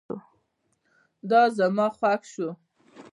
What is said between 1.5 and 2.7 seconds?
زما خوښ شو